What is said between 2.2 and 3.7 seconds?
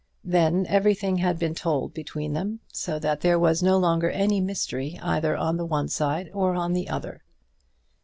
them, so that there was